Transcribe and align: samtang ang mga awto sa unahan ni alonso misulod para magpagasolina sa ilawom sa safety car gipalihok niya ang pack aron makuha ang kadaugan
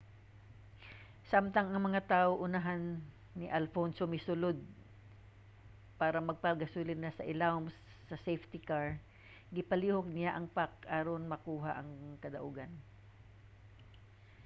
samtang 1.31 1.67
ang 1.69 1.81
mga 1.87 2.01
awto 2.03 2.29
sa 2.33 2.43
unahan 2.45 2.81
ni 3.39 3.45
alonso 3.59 4.03
misulod 4.13 4.57
para 6.01 6.19
magpagasolina 6.29 7.09
sa 7.13 7.27
ilawom 7.31 7.65
sa 8.09 8.15
safety 8.25 8.59
car 8.69 8.87
gipalihok 9.55 10.07
niya 10.11 10.31
ang 10.33 10.45
pack 10.57 10.73
aron 10.97 11.23
makuha 11.33 11.71
ang 11.75 11.89
kadaugan 12.23 12.71